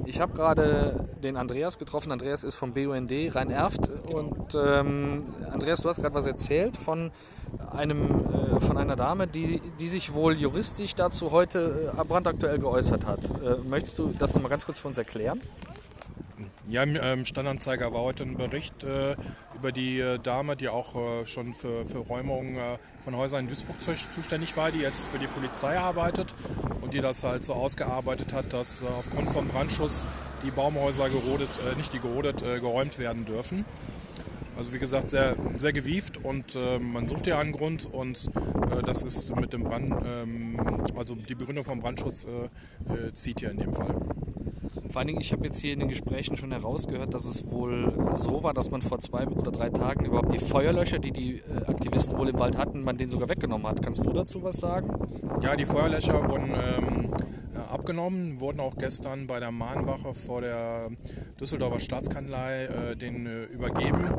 Ich 0.06 0.20
habe 0.20 0.34
gerade 0.34 1.10
den 1.22 1.38
Andreas 1.38 1.78
getroffen. 1.78 2.12
Andreas 2.12 2.44
ist 2.44 2.56
vom 2.56 2.74
BUND 2.74 3.12
Rhein-Erft. 3.36 4.02
Und 4.12 4.56
ähm, 4.56 5.26
Andreas, 5.52 5.82
du 5.82 5.90
hast 5.90 6.02
gerade 6.02 6.16
was 6.16 6.26
erzählt 6.26 6.76
von, 6.76 7.12
einem, 7.72 8.26
äh, 8.34 8.41
von 8.62 8.78
einer 8.78 8.96
Dame, 8.96 9.28
die, 9.28 9.62
die 9.80 9.88
sich 9.88 10.14
wohl 10.14 10.38
juristisch 10.38 10.96
dazu 10.96 11.32
heute 11.32 11.94
äh, 11.98 12.04
brandaktuell 12.04 12.60
geäußert 12.60 13.06
hat. 13.06 13.32
Äh, 13.42 13.58
möchtest 13.68 14.00
du 14.00 14.14
das 14.18 14.34
nochmal 14.34 14.50
ganz 14.50 14.66
kurz 14.66 14.80
für 14.80 14.88
uns 14.88 14.98
erklären? 14.98 15.42
Ja, 16.68 16.84
im 16.84 16.96
ähm, 16.96 17.26
Standanzeiger 17.26 17.92
war 17.92 18.02
heute 18.02 18.24
ein 18.24 18.38
Bericht 18.38 18.84
äh, 18.84 19.16
über 19.56 19.74
die 19.74 20.00
äh, 20.00 20.20
Dame, 20.20 20.56
die 20.56 20.70
auch 20.70 20.96
äh, 20.96 21.26
schon 21.26 21.54
für, 21.54 21.86
für 21.86 21.98
Räumungen 21.98 22.56
äh, 22.56 22.78
von 23.04 23.16
Häusern 23.16 23.42
in 23.42 23.48
Duisburg 23.48 23.76
zuständig 23.82 24.56
war, 24.56 24.72
die 24.72 24.80
jetzt 24.80 25.08
für 25.08 25.18
die 25.18 25.28
Polizei 25.28 25.78
arbeitet 25.78 26.34
und 26.80 26.94
die 26.94 27.02
das 27.02 27.26
halt 27.26 27.44
so 27.44 27.56
ausgearbeitet 27.56 28.32
hat, 28.32 28.54
dass 28.54 28.84
äh, 28.84 28.86
aufgrund 28.86 29.32
vom 29.32 29.50
Brandschuss 29.50 30.08
die 30.46 30.52
Baumhäuser 30.52 31.10
gerodet, 31.10 31.50
äh, 31.70 31.76
nicht 31.76 31.92
die 31.92 32.00
gerodet, 32.00 32.42
geräumt 32.42 32.98
werden 33.00 33.26
dürfen. 33.26 33.66
Also 34.62 34.74
wie 34.74 34.78
gesagt, 34.78 35.10
sehr, 35.10 35.36
sehr 35.56 35.74
gewieft 35.74 36.24
und 36.24 36.56
äh, 36.56 36.78
man 36.78 37.08
sucht 37.08 37.26
ja 37.26 37.40
einen 37.40 37.52
Grund 37.52 37.92
und 37.92 38.30
äh, 38.72 38.84
das 38.86 39.02
ist 39.02 39.36
mit 39.36 39.54
dem 39.54 39.64
Brand, 39.64 39.92
ähm, 40.06 40.56
also 40.96 41.16
die 41.16 41.34
Begründung 41.34 41.66
vom 41.66 41.80
Brandschutz 41.80 42.26
äh, 42.26 43.12
zieht 43.12 43.40
hier 43.40 43.50
in 43.50 43.58
dem 43.58 43.74
Fall. 43.74 43.96
Vor 44.92 45.00
allen 45.00 45.08
Dingen, 45.08 45.20
ich 45.20 45.32
habe 45.32 45.46
jetzt 45.46 45.60
hier 45.62 45.74
in 45.74 45.80
den 45.80 45.90
Gesprächen 45.90 46.38
schon 46.38 46.52
herausgehört, 46.52 47.12
dass 47.12 47.26
es 47.26 47.50
wohl 47.50 47.92
so 48.14 48.44
war, 48.44 48.54
dass 48.54 48.70
man 48.70 48.84
vor 48.84 49.00
zwei 49.00 49.26
oder 49.26 49.52
drei 49.52 49.72
Tagen 49.72 50.06
überhaupt 50.06 50.32
die 50.32 50.38
Feuerlöscher, 50.38 51.00
die 51.00 51.12
die 51.12 51.40
äh, 51.40 51.66
Aktivisten 51.66 52.16
wohl 52.20 52.30
im 52.30 52.38
Wald 52.38 52.56
hatten, 52.56 52.84
man 52.84 52.98
den 52.98 53.10
sogar 53.10 53.30
weggenommen 53.30 53.66
hat. 53.66 53.82
Kannst 53.82 54.06
du 54.06 54.12
dazu 54.12 54.44
was 54.44 54.58
sagen? 54.58 54.94
Ja, 55.42 55.56
die 55.56 55.66
Feuerlöscher 55.66 56.30
wurden 56.30 56.54
ähm, 56.54 57.10
äh, 57.56 57.58
abgenommen, 57.74 58.40
wurden 58.40 58.60
auch 58.60 58.78
gestern 58.78 59.26
bei 59.26 59.40
der 59.40 59.52
Mahnwache 59.52 60.14
vor 60.14 60.42
der 60.42 60.92
Düsseldorfer 61.42 61.80
Staatskanzlei 61.80 62.66
äh, 62.66 62.96
den 62.96 63.26
äh, 63.26 63.44
übergeben, 63.46 64.10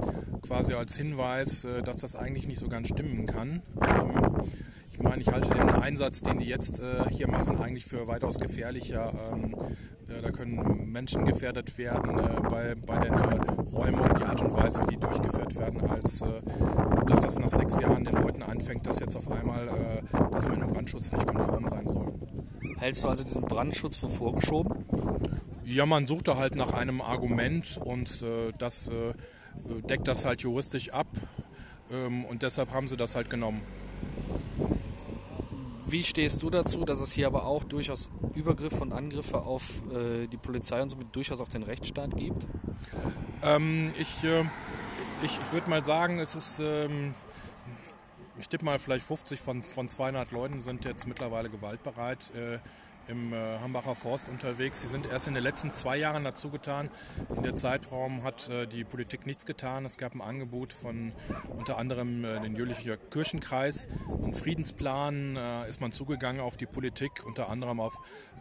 quasi 0.42 0.74
als 0.74 0.96
Hinweis, 0.96 1.64
äh, 1.64 1.82
dass 1.82 1.98
das 1.98 2.16
eigentlich 2.16 2.48
nicht 2.48 2.58
so 2.58 2.68
ganz 2.68 2.88
stimmen 2.88 3.26
kann. 3.26 3.62
Ähm, 3.80 4.42
ich 4.90 4.98
meine, 4.98 5.22
ich 5.22 5.28
halte 5.28 5.48
den 5.50 5.70
Einsatz, 5.70 6.20
den 6.20 6.40
die 6.40 6.46
jetzt 6.46 6.80
äh, 6.80 7.08
hier 7.10 7.28
machen, 7.28 7.56
eigentlich 7.58 7.84
für 7.84 8.08
weitaus 8.08 8.40
gefährlicher. 8.40 9.12
Ähm, 9.32 9.54
da 10.20 10.30
können 10.30 10.90
Menschen 10.90 11.24
gefährdet 11.24 11.78
werden 11.78 12.18
äh, 12.18 12.40
bei, 12.48 12.74
bei 12.74 12.98
den 12.98 13.14
äh, 13.14 13.50
Räumungen, 13.72 14.14
die 14.18 14.24
Art 14.24 14.42
und 14.42 14.52
Weise, 14.52 14.82
wie 14.82 14.96
die 14.96 15.00
durchgeführt 15.00 15.56
werden, 15.56 15.80
als 15.88 16.22
äh, 16.22 16.26
dass 17.06 17.20
das 17.20 17.38
nach 17.38 17.50
sechs 17.50 17.80
Jahren 17.80 18.04
den 18.04 18.14
Leuten 18.14 18.42
anfängt, 18.42 18.86
dass 18.86 18.98
jetzt 19.00 19.16
auf 19.16 19.30
einmal 19.30 19.68
das 20.30 20.48
mit 20.48 20.60
dem 20.60 20.70
Brandschutz 20.70 21.12
nicht 21.12 21.26
konform 21.26 21.68
sein 21.68 21.88
soll. 21.88 22.06
Hältst 22.78 23.04
du 23.04 23.08
also 23.08 23.24
diesen 23.24 23.42
Brandschutz 23.42 23.96
für 23.96 24.08
vorgeschoben? 24.08 24.71
Ja, 25.64 25.86
man 25.86 26.06
suchte 26.06 26.36
halt 26.36 26.56
nach 26.56 26.72
einem 26.72 27.00
Argument 27.00 27.78
und 27.84 28.24
das 28.58 28.90
deckt 29.88 30.08
das 30.08 30.24
halt 30.24 30.40
juristisch 30.40 30.90
ab 30.90 31.06
ähm, 31.90 32.24
und 32.24 32.42
deshalb 32.42 32.72
haben 32.72 32.88
sie 32.88 32.96
das 32.96 33.14
halt 33.14 33.30
genommen. 33.30 33.60
Wie 35.86 36.02
stehst 36.02 36.42
du 36.42 36.48
dazu, 36.48 36.84
dass 36.84 37.00
es 37.00 37.12
hier 37.12 37.26
aber 37.26 37.44
auch 37.44 37.64
durchaus 37.64 38.10
Übergriffe 38.34 38.80
und 38.80 38.92
Angriffe 38.92 39.42
auf 39.42 39.82
äh, 39.92 40.26
die 40.26 40.38
Polizei 40.38 40.80
und 40.80 40.88
somit 40.88 41.14
durchaus 41.14 41.40
auch 41.40 41.48
den 41.48 41.62
Rechtsstaat 41.62 42.16
gibt? 42.16 42.46
Ähm, 43.42 43.88
ich 43.98 44.24
äh, 44.24 44.44
ich, 45.22 45.38
ich 45.38 45.52
würde 45.52 45.70
mal 45.70 45.84
sagen, 45.84 46.18
es 46.18 46.34
ist, 46.34 46.60
ähm, 46.60 47.14
ich 48.38 48.48
tippe 48.48 48.64
mal, 48.64 48.78
vielleicht 48.78 49.06
50 49.06 49.40
von, 49.40 49.62
von 49.62 49.88
200 49.88 50.32
Leuten 50.32 50.60
sind 50.60 50.84
jetzt 50.84 51.06
mittlerweile 51.06 51.48
gewaltbereit. 51.48 52.32
Äh, 52.34 52.58
im 53.08 53.32
äh, 53.32 53.58
Hambacher 53.60 53.94
Forst 53.94 54.28
unterwegs. 54.28 54.80
Sie 54.80 54.86
sind 54.86 55.06
erst 55.06 55.28
in 55.28 55.34
den 55.34 55.42
letzten 55.42 55.70
zwei 55.72 55.96
Jahren 55.96 56.24
dazu 56.24 56.50
getan. 56.50 56.90
In 57.34 57.42
der 57.42 57.56
Zeitraum 57.56 58.22
hat 58.22 58.48
äh, 58.48 58.66
die 58.66 58.84
Politik 58.84 59.26
nichts 59.26 59.46
getan. 59.46 59.84
Es 59.84 59.98
gab 59.98 60.14
ein 60.14 60.20
Angebot 60.20 60.72
von 60.72 61.12
unter 61.56 61.78
anderem 61.78 62.24
äh, 62.24 62.40
den 62.40 62.54
Jülicher 62.54 62.96
Kirchenkreis. 62.96 63.88
Ein 64.22 64.34
Friedensplan 64.34 65.36
äh, 65.36 65.68
ist 65.68 65.80
man 65.80 65.92
zugegangen 65.92 66.40
auf 66.40 66.56
die 66.56 66.66
Politik, 66.66 67.24
unter 67.26 67.48
anderem 67.48 67.80
auf 67.80 67.98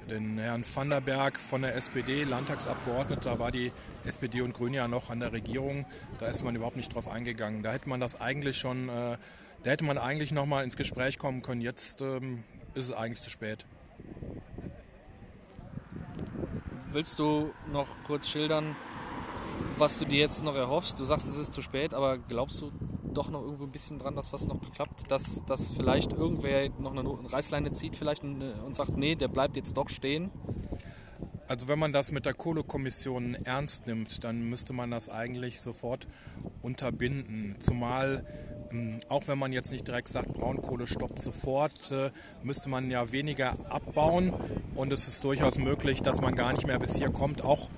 den 0.09 0.37
Herrn 0.37 0.63
van 0.73 0.89
der 0.89 1.01
Berg 1.01 1.39
von 1.39 1.61
der 1.61 1.75
SPD, 1.75 2.23
Landtagsabgeordneter. 2.23 3.31
Da 3.31 3.39
war 3.39 3.51
die 3.51 3.71
SPD 4.05 4.41
und 4.41 4.53
Grüne 4.53 4.77
ja 4.77 4.87
noch 4.87 5.09
an 5.09 5.19
der 5.19 5.31
Regierung. 5.31 5.85
Da 6.19 6.27
ist 6.27 6.43
man 6.43 6.55
überhaupt 6.55 6.77
nicht 6.77 6.93
drauf 6.93 7.07
eingegangen. 7.07 7.63
Da 7.63 7.71
hätte 7.71 7.89
man 7.89 7.99
das 7.99 8.19
eigentlich 8.19 8.57
schon, 8.57 8.89
äh, 8.89 9.17
da 9.63 9.69
hätte 9.71 9.83
man 9.83 9.97
eigentlich 9.97 10.31
noch 10.31 10.45
mal 10.45 10.63
ins 10.63 10.77
Gespräch 10.77 11.17
kommen 11.19 11.41
können. 11.41 11.61
Jetzt 11.61 12.01
ähm, 12.01 12.43
ist 12.73 12.89
es 12.89 12.95
eigentlich 12.95 13.21
zu 13.21 13.29
spät. 13.29 13.65
Willst 16.93 17.19
du 17.19 17.51
noch 17.71 17.87
kurz 18.05 18.29
schildern, 18.29 18.75
was 19.77 19.99
du 19.99 20.05
dir 20.05 20.19
jetzt 20.19 20.43
noch 20.43 20.55
erhoffst? 20.55 20.99
Du 20.99 21.05
sagst, 21.05 21.27
es 21.27 21.37
ist 21.37 21.53
zu 21.53 21.61
spät, 21.61 21.93
aber 21.93 22.17
glaubst 22.17 22.61
du 22.61 22.71
doch 23.13 23.29
noch 23.29 23.41
irgendwo 23.41 23.65
ein 23.65 23.71
bisschen 23.71 23.99
dran, 23.99 24.15
dass 24.15 24.31
was 24.33 24.47
noch 24.47 24.59
klappt? 24.73 25.09
Dass, 25.09 25.43
dass 25.45 25.73
vielleicht 25.73 26.13
irgendwer 26.13 26.69
noch 26.79 26.91
eine 26.91 27.03
Reißleine 27.31 27.71
zieht 27.71 27.95
vielleicht 27.95 28.23
und 28.23 28.75
sagt, 28.75 28.97
nee, 28.97 29.15
der 29.15 29.27
bleibt 29.27 29.55
jetzt 29.55 29.75
doch 29.77 29.89
stehen? 29.89 30.31
Also 31.47 31.67
wenn 31.67 31.79
man 31.79 31.91
das 31.91 32.11
mit 32.11 32.25
der 32.25 32.33
Kohlekommission 32.33 33.35
ernst 33.35 33.85
nimmt, 33.85 34.23
dann 34.23 34.49
müsste 34.49 34.71
man 34.71 34.89
das 34.89 35.09
eigentlich 35.09 35.59
sofort 35.59 36.07
unterbinden. 36.61 37.57
Zumal 37.59 38.25
auch 39.09 39.27
wenn 39.27 39.37
man 39.37 39.53
jetzt 39.53 39.71
nicht 39.71 39.87
direkt 39.87 40.07
sagt, 40.07 40.33
Braunkohle 40.33 40.87
stoppt 40.87 41.21
sofort, 41.21 41.91
äh, 41.91 42.11
müsste 42.43 42.69
man 42.69 42.89
ja 42.89 43.11
weniger 43.11 43.57
abbauen. 43.69 44.33
Und 44.75 44.91
es 44.91 45.07
ist 45.07 45.23
durchaus 45.23 45.57
möglich, 45.57 46.01
dass 46.01 46.21
man 46.21 46.35
gar 46.35 46.53
nicht 46.53 46.67
mehr 46.67 46.79
bis 46.79 46.95
hier 46.95 47.09
kommt. 47.09 47.43
Auch 47.43 47.69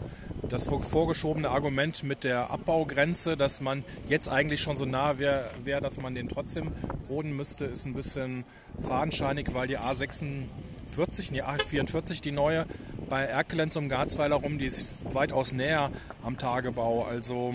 das 0.50 0.66
vorgeschobene 0.66 1.50
Argument 1.50 2.04
mit 2.04 2.24
der 2.24 2.52
Abbaugrenze, 2.52 3.38
dass 3.38 3.62
man 3.62 3.84
jetzt 4.08 4.30
eigentlich 4.30 4.62
schon 4.62 4.78
so 4.78 4.86
nah 4.86 5.18
wäre, 5.18 5.50
wär, 5.64 5.82
dass 5.82 6.00
man 6.00 6.16
den 6.16 6.30
trotzdem 6.30 6.72
roden 7.10 7.36
müsste, 7.36 7.66
ist 7.66 7.86
ein 7.86 7.94
bisschen 7.94 8.44
fadenscheinig, 8.82 9.54
weil 9.54 9.68
die 9.68 9.80
A46, 9.80 11.32
die 11.32 11.44
A44, 11.44 12.22
die 12.22 12.32
neue, 12.32 12.66
bei 13.10 13.24
Erkelenz 13.24 13.76
um 13.76 13.90
Garzweiler 13.90 14.36
rum, 14.36 14.60
die 14.60 14.66
ist 14.66 14.88
weitaus 15.14 15.52
näher 15.52 15.92
am 16.24 16.38
Tagebau. 16.38 17.04
Also 17.04 17.54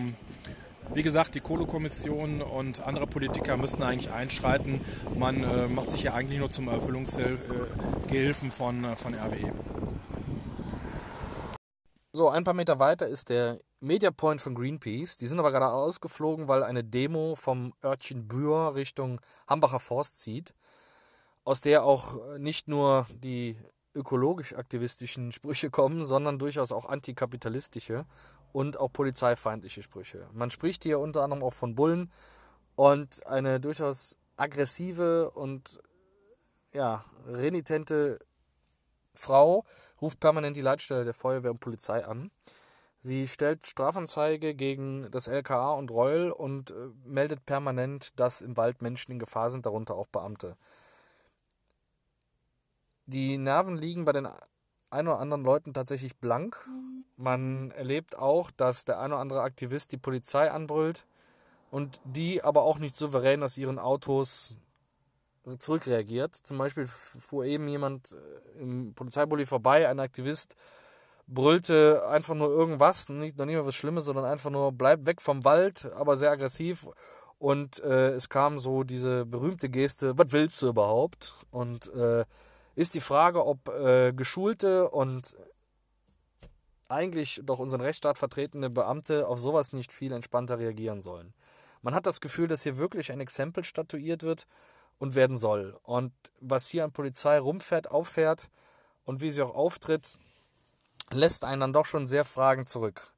wie 0.94 1.02
gesagt, 1.02 1.34
die 1.34 1.40
Kohlekommission 1.40 2.42
und 2.42 2.84
andere 2.84 3.06
Politiker 3.06 3.56
müssten 3.56 3.82
eigentlich 3.82 4.10
einschreiten. 4.12 4.80
Man 5.16 5.42
äh, 5.42 5.68
macht 5.68 5.90
sich 5.90 6.02
ja 6.02 6.14
eigentlich 6.14 6.38
nur 6.38 6.50
zum 6.50 6.68
Erfüllungsgehilfen 6.68 8.50
von, 8.50 8.84
äh, 8.84 8.96
von 8.96 9.14
RWE. 9.14 9.52
So, 12.12 12.28
ein 12.30 12.44
paar 12.44 12.54
Meter 12.54 12.78
weiter 12.78 13.06
ist 13.06 13.28
der 13.28 13.60
Media 13.80 14.10
Point 14.10 14.40
von 14.40 14.54
Greenpeace. 14.54 15.16
Die 15.18 15.26
sind 15.26 15.38
aber 15.38 15.52
gerade 15.52 15.72
ausgeflogen, 15.72 16.48
weil 16.48 16.62
eine 16.62 16.82
Demo 16.82 17.36
vom 17.36 17.74
Örtchen 17.84 18.26
Bühr 18.26 18.74
Richtung 18.74 19.20
Hambacher 19.46 19.78
Forst 19.78 20.18
zieht, 20.18 20.54
aus 21.44 21.60
der 21.60 21.84
auch 21.84 22.38
nicht 22.38 22.66
nur 22.66 23.06
die 23.14 23.56
ökologisch-aktivistischen 23.94 25.32
Sprüche 25.32 25.70
kommen, 25.70 26.04
sondern 26.04 26.38
durchaus 26.38 26.72
auch 26.72 26.86
antikapitalistische 26.86 28.06
und 28.52 28.78
auch 28.78 28.92
polizeifeindliche 28.92 29.82
Sprüche. 29.82 30.28
Man 30.32 30.50
spricht 30.50 30.82
hier 30.82 30.98
unter 30.98 31.22
anderem 31.22 31.42
auch 31.42 31.54
von 31.54 31.74
Bullen 31.74 32.10
und 32.76 33.26
eine 33.26 33.60
durchaus 33.60 34.18
aggressive 34.36 35.30
und 35.30 35.80
ja, 36.72 37.04
renitente 37.26 38.18
Frau 39.14 39.64
ruft 40.00 40.20
permanent 40.20 40.56
die 40.56 40.62
Leitstelle 40.62 41.04
der 41.04 41.14
Feuerwehr 41.14 41.50
und 41.50 41.60
Polizei 41.60 42.04
an. 42.04 42.30
Sie 43.00 43.28
stellt 43.28 43.66
Strafanzeige 43.66 44.54
gegen 44.54 45.10
das 45.10 45.28
LKA 45.28 45.72
und 45.72 45.90
Reul 45.90 46.30
und 46.30 46.72
äh, 46.72 46.90
meldet 47.04 47.46
permanent, 47.46 48.18
dass 48.18 48.40
im 48.40 48.56
Wald 48.56 48.82
Menschen 48.82 49.12
in 49.12 49.18
Gefahr 49.18 49.50
sind, 49.50 49.66
darunter 49.66 49.94
auch 49.94 50.08
Beamte. 50.08 50.56
Die 53.06 53.38
Nerven 53.38 53.76
liegen 53.76 54.04
bei 54.04 54.12
den 54.12 54.28
ein 54.90 55.06
oder 55.08 55.18
anderen 55.18 55.44
Leuten 55.44 55.74
tatsächlich 55.74 56.16
blank. 56.16 56.68
Man 57.16 57.70
erlebt 57.72 58.16
auch, 58.16 58.50
dass 58.50 58.84
der 58.84 59.00
ein 59.00 59.12
oder 59.12 59.20
andere 59.20 59.42
Aktivist 59.42 59.92
die 59.92 59.98
Polizei 59.98 60.50
anbrüllt 60.50 61.06
und 61.70 62.00
die 62.04 62.42
aber 62.42 62.62
auch 62.62 62.78
nicht 62.78 62.96
souverän 62.96 63.42
aus 63.42 63.58
ihren 63.58 63.78
Autos 63.78 64.54
zurückreagiert. 65.58 66.34
Zum 66.34 66.58
Beispiel 66.58 66.86
fuhr 66.86 67.44
eben 67.44 67.68
jemand 67.68 68.12
äh, 68.12 68.60
im 68.60 68.92
Polizeibully 68.94 69.46
vorbei, 69.46 69.88
ein 69.88 70.00
Aktivist 70.00 70.54
brüllte 71.28 72.06
einfach 72.08 72.34
nur 72.34 72.48
irgendwas, 72.48 73.08
nicht, 73.10 73.38
noch 73.38 73.44
nicht 73.44 73.56
mal 73.56 73.66
was 73.66 73.74
Schlimmes, 73.74 74.06
sondern 74.06 74.24
einfach 74.24 74.50
nur 74.50 74.72
bleib 74.72 75.06
weg 75.06 75.20
vom 75.20 75.44
Wald, 75.44 75.90
aber 75.94 76.16
sehr 76.16 76.30
aggressiv. 76.30 76.88
Und 77.38 77.80
äh, 77.84 78.10
es 78.10 78.28
kam 78.28 78.58
so 78.58 78.82
diese 78.82 79.24
berühmte 79.24 79.68
Geste, 79.68 80.18
was 80.18 80.26
willst 80.30 80.60
du 80.62 80.68
überhaupt? 80.68 81.46
Und 81.50 81.92
äh, 81.94 82.24
ist 82.78 82.94
die 82.94 83.00
Frage, 83.00 83.44
ob 83.44 83.68
äh, 83.70 84.12
geschulte 84.12 84.88
und 84.90 85.34
eigentlich 86.86 87.40
doch 87.42 87.58
unseren 87.58 87.80
Rechtsstaat 87.80 88.16
vertretene 88.16 88.70
Beamte 88.70 89.26
auf 89.26 89.40
sowas 89.40 89.72
nicht 89.72 89.92
viel 89.92 90.12
entspannter 90.12 90.60
reagieren 90.60 91.00
sollen. 91.00 91.34
Man 91.82 91.92
hat 91.92 92.06
das 92.06 92.20
Gefühl, 92.20 92.46
dass 92.46 92.62
hier 92.62 92.76
wirklich 92.76 93.10
ein 93.10 93.18
Exempel 93.18 93.64
statuiert 93.64 94.22
wird 94.22 94.46
und 95.00 95.16
werden 95.16 95.38
soll. 95.38 95.76
Und 95.82 96.12
was 96.38 96.68
hier 96.68 96.84
an 96.84 96.92
Polizei 96.92 97.40
rumfährt, 97.40 97.90
auffährt 97.90 98.48
und 99.04 99.20
wie 99.20 99.32
sie 99.32 99.42
auch 99.42 99.56
auftritt, 99.56 100.16
lässt 101.10 101.44
einen 101.44 101.60
dann 101.60 101.72
doch 101.72 101.86
schon 101.86 102.06
sehr 102.06 102.24
fragend 102.24 102.68
zurück. 102.68 103.12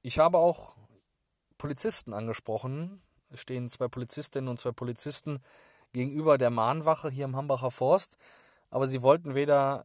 Ich 0.00 0.18
habe 0.18 0.38
auch 0.38 0.74
Polizisten 1.58 2.14
angesprochen. 2.14 3.02
Es 3.28 3.40
stehen 3.40 3.68
zwei 3.68 3.88
Polizistinnen 3.88 4.48
und 4.48 4.58
zwei 4.58 4.72
Polizisten 4.72 5.42
gegenüber 5.96 6.36
der 6.36 6.50
Mahnwache 6.50 7.08
hier 7.10 7.24
im 7.24 7.36
Hambacher 7.36 7.70
Forst. 7.70 8.18
Aber 8.70 8.86
sie 8.86 9.02
wollten 9.02 9.34
weder 9.34 9.84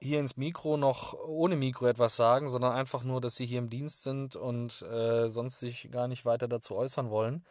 hier 0.00 0.18
ins 0.18 0.36
Mikro 0.36 0.76
noch 0.76 1.14
ohne 1.14 1.56
Mikro 1.56 1.86
etwas 1.86 2.16
sagen, 2.16 2.48
sondern 2.48 2.72
einfach 2.72 3.04
nur, 3.04 3.20
dass 3.20 3.36
sie 3.36 3.46
hier 3.46 3.58
im 3.58 3.70
Dienst 3.70 4.02
sind 4.02 4.34
und 4.34 4.82
äh, 4.82 5.28
sonst 5.28 5.60
sich 5.60 5.90
gar 5.90 6.08
nicht 6.08 6.24
weiter 6.24 6.48
dazu 6.48 6.74
äußern 6.74 7.10
wollen. 7.10 7.44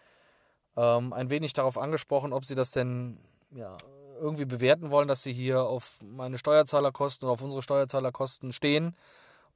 Ähm, 0.76 1.14
ein 1.14 1.30
wenig 1.30 1.54
darauf 1.54 1.78
angesprochen, 1.78 2.34
ob 2.34 2.46
sie 2.46 2.56
das 2.56 2.72
denn 2.72 3.20
ja, 3.52 3.78
irgendwie 4.20 4.46
bewerten 4.46 4.90
wollen, 4.90 5.08
dass 5.08 5.24
sie 5.24 5.34
hier 5.34 5.64
auf 5.64 6.00
meine 6.04 6.38
Steuerzahlerkosten 6.38 7.28
oder 7.28 7.34
auf 7.34 7.42
unsere 7.44 7.62
Steuerzahlerkosten 7.62 8.52
stehen 8.52 8.96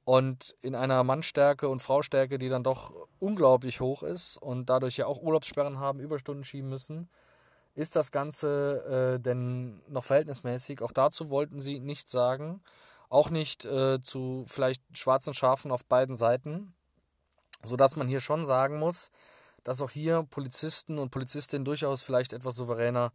und 0.08 0.56
in 0.62 0.74
einer 0.74 1.04
Mannstärke 1.04 1.68
und 1.68 1.82
Fraustärke, 1.82 2.38
die 2.38 2.48
dann 2.48 2.62
doch 2.62 2.94
unglaublich 3.18 3.82
hoch 3.82 4.02
ist 4.02 4.38
und 4.38 4.70
dadurch 4.70 4.96
ja 4.96 5.04
auch 5.04 5.20
Urlaubssperren 5.20 5.80
haben, 5.80 6.00
Überstunden 6.00 6.44
schieben 6.44 6.70
müssen, 6.70 7.10
ist 7.74 7.94
das 7.94 8.10
Ganze 8.10 9.16
äh, 9.18 9.20
denn 9.20 9.82
noch 9.86 10.06
verhältnismäßig? 10.06 10.80
Auch 10.80 10.92
dazu 10.92 11.28
wollten 11.28 11.60
sie 11.60 11.78
nichts 11.78 12.10
sagen. 12.10 12.62
Auch 13.10 13.28
nicht 13.28 13.66
äh, 13.66 14.00
zu 14.00 14.46
vielleicht 14.46 14.82
schwarzen 14.96 15.34
Schafen 15.34 15.70
auf 15.70 15.84
beiden 15.84 16.16
Seiten. 16.16 16.72
Sodass 17.62 17.94
man 17.94 18.08
hier 18.08 18.20
schon 18.20 18.46
sagen 18.46 18.78
muss, 18.78 19.10
dass 19.62 19.82
auch 19.82 19.90
hier 19.90 20.26
Polizisten 20.30 20.98
und 20.98 21.10
Polizistinnen 21.10 21.66
durchaus 21.66 22.02
vielleicht 22.02 22.32
etwas 22.32 22.54
souveräner 22.54 23.12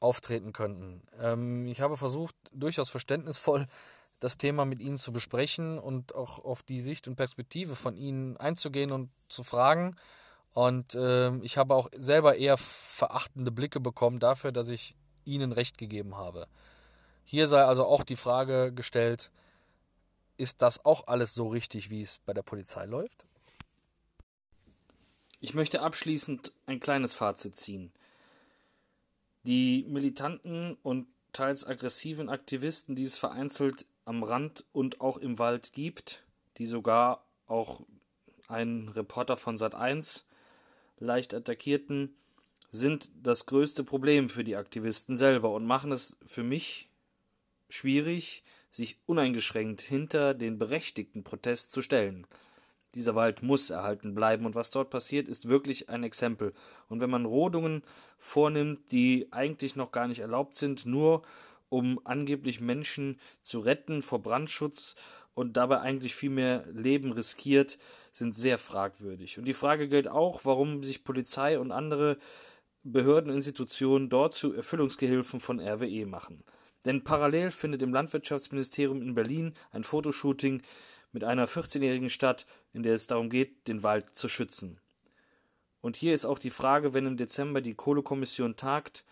auftreten 0.00 0.52
könnten. 0.52 1.06
Ähm, 1.20 1.68
ich 1.68 1.80
habe 1.80 1.96
versucht, 1.96 2.34
durchaus 2.50 2.90
verständnisvoll 2.90 3.68
das 4.22 4.38
Thema 4.38 4.64
mit 4.64 4.80
Ihnen 4.80 4.98
zu 4.98 5.12
besprechen 5.12 5.80
und 5.80 6.14
auch 6.14 6.38
auf 6.44 6.62
die 6.62 6.80
Sicht 6.80 7.08
und 7.08 7.16
Perspektive 7.16 7.74
von 7.74 7.96
Ihnen 7.96 8.36
einzugehen 8.36 8.92
und 8.92 9.10
zu 9.28 9.42
fragen. 9.42 9.96
Und 10.52 10.94
äh, 10.94 11.34
ich 11.38 11.58
habe 11.58 11.74
auch 11.74 11.88
selber 11.92 12.36
eher 12.36 12.56
verachtende 12.56 13.50
Blicke 13.50 13.80
bekommen 13.80 14.20
dafür, 14.20 14.52
dass 14.52 14.68
ich 14.68 14.94
Ihnen 15.24 15.50
Recht 15.50 15.76
gegeben 15.76 16.16
habe. 16.16 16.46
Hier 17.24 17.48
sei 17.48 17.64
also 17.64 17.84
auch 17.84 18.04
die 18.04 18.16
Frage 18.16 18.72
gestellt, 18.72 19.32
ist 20.36 20.62
das 20.62 20.84
auch 20.84 21.08
alles 21.08 21.34
so 21.34 21.48
richtig, 21.48 21.90
wie 21.90 22.02
es 22.02 22.18
bei 22.18 22.32
der 22.32 22.42
Polizei 22.42 22.84
läuft? 22.84 23.26
Ich 25.40 25.54
möchte 25.54 25.82
abschließend 25.82 26.52
ein 26.66 26.78
kleines 26.78 27.12
Fazit 27.12 27.56
ziehen. 27.56 27.90
Die 29.42 29.84
militanten 29.88 30.76
und 30.84 31.08
teils 31.32 31.66
aggressiven 31.66 32.28
Aktivisten, 32.28 32.94
die 32.94 33.02
es 33.02 33.18
vereinzelt 33.18 33.84
am 34.04 34.22
Rand 34.22 34.64
und 34.72 35.00
auch 35.00 35.16
im 35.16 35.38
Wald 35.38 35.72
gibt, 35.72 36.24
die 36.58 36.66
sogar 36.66 37.24
auch 37.46 37.82
einen 38.48 38.88
Reporter 38.88 39.36
von 39.36 39.56
Sat 39.56 39.74
1 39.74 40.26
leicht 40.98 41.34
attackierten, 41.34 42.14
sind 42.70 43.10
das 43.22 43.46
größte 43.46 43.84
Problem 43.84 44.28
für 44.28 44.44
die 44.44 44.56
Aktivisten 44.56 45.16
selber 45.16 45.52
und 45.52 45.66
machen 45.66 45.92
es 45.92 46.16
für 46.24 46.42
mich 46.42 46.88
schwierig, 47.68 48.42
sich 48.70 48.98
uneingeschränkt 49.06 49.82
hinter 49.82 50.32
den 50.32 50.58
berechtigten 50.58 51.24
Protest 51.24 51.70
zu 51.70 51.82
stellen. 51.82 52.26
Dieser 52.94 53.14
Wald 53.14 53.42
muss 53.42 53.70
erhalten 53.70 54.14
bleiben 54.14 54.44
und 54.46 54.54
was 54.54 54.70
dort 54.70 54.90
passiert, 54.90 55.28
ist 55.28 55.48
wirklich 55.48 55.88
ein 55.88 56.04
Exempel. 56.04 56.52
Und 56.88 57.00
wenn 57.00 57.10
man 57.10 57.24
Rodungen 57.24 57.82
vornimmt, 58.18 58.92
die 58.92 59.28
eigentlich 59.30 59.76
noch 59.76 59.92
gar 59.92 60.08
nicht 60.08 60.20
erlaubt 60.20 60.56
sind, 60.56 60.84
nur 60.84 61.22
um 61.72 61.98
angeblich 62.04 62.60
Menschen 62.60 63.18
zu 63.40 63.60
retten 63.60 64.02
vor 64.02 64.18
Brandschutz 64.22 64.94
und 65.32 65.56
dabei 65.56 65.80
eigentlich 65.80 66.14
viel 66.14 66.28
mehr 66.28 66.66
Leben 66.70 67.12
riskiert, 67.12 67.78
sind 68.10 68.36
sehr 68.36 68.58
fragwürdig. 68.58 69.38
Und 69.38 69.46
die 69.46 69.54
Frage 69.54 69.88
gilt 69.88 70.06
auch, 70.06 70.44
warum 70.44 70.82
sich 70.82 71.02
Polizei 71.02 71.58
und 71.58 71.72
andere 71.72 72.18
Behörden 72.82 73.30
und 73.30 73.36
Institutionen 73.36 74.10
dort 74.10 74.34
zu 74.34 74.52
Erfüllungsgehilfen 74.52 75.40
von 75.40 75.60
RWE 75.60 76.04
machen. 76.04 76.44
Denn 76.84 77.04
parallel 77.04 77.50
findet 77.50 77.80
im 77.80 77.94
Landwirtschaftsministerium 77.94 79.00
in 79.00 79.14
Berlin 79.14 79.54
ein 79.70 79.82
Fotoshooting 79.82 80.60
mit 81.12 81.24
einer 81.24 81.48
14-jährigen 81.48 82.10
Stadt, 82.10 82.44
in 82.74 82.82
der 82.82 82.96
es 82.96 83.06
darum 83.06 83.30
geht, 83.30 83.66
den 83.66 83.82
Wald 83.82 84.14
zu 84.14 84.28
schützen. 84.28 84.78
Und 85.80 85.96
hier 85.96 86.12
ist 86.12 86.26
auch 86.26 86.38
die 86.38 86.50
Frage, 86.50 86.92
wenn 86.92 87.06
im 87.06 87.16
Dezember 87.16 87.62
die 87.62 87.74
Kohlekommission 87.74 88.56
tagt, 88.56 89.04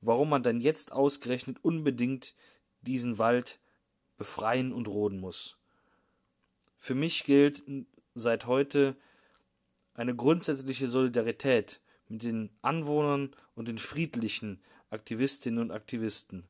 warum 0.00 0.28
man 0.30 0.42
dann 0.42 0.60
jetzt 0.60 0.92
ausgerechnet 0.92 1.58
unbedingt 1.62 2.34
diesen 2.82 3.18
Wald 3.18 3.58
befreien 4.16 4.72
und 4.72 4.88
roden 4.88 5.20
muss. 5.20 5.56
Für 6.76 6.94
mich 6.94 7.24
gilt 7.24 7.62
seit 8.14 8.46
heute 8.46 8.96
eine 9.94 10.14
grundsätzliche 10.14 10.88
Solidarität 10.88 11.80
mit 12.08 12.22
den 12.22 12.50
Anwohnern 12.62 13.34
und 13.54 13.68
den 13.68 13.78
friedlichen 13.78 14.62
Aktivistinnen 14.88 15.60
und 15.60 15.70
Aktivisten. 15.70 16.48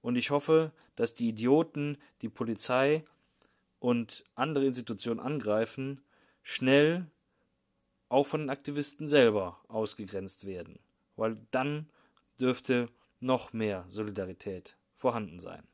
Und 0.00 0.16
ich 0.16 0.30
hoffe, 0.30 0.72
dass 0.94 1.14
die 1.14 1.28
Idioten 1.28 1.98
die 2.22 2.28
Polizei 2.28 3.04
und 3.78 4.24
andere 4.34 4.66
Institutionen 4.66 5.20
angreifen, 5.20 6.00
schnell 6.42 7.10
auch 8.08 8.26
von 8.26 8.40
den 8.40 8.50
Aktivisten 8.50 9.08
selber 9.08 9.60
ausgegrenzt 9.68 10.46
werden, 10.46 10.78
weil 11.16 11.36
dann 11.50 11.90
dürfte 12.40 12.88
noch 13.20 13.52
mehr 13.52 13.84
Solidarität 13.88 14.76
vorhanden 14.94 15.38
sein. 15.38 15.66